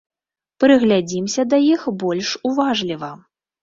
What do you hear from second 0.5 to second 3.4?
Прыглядзімся да іх больш уважліва.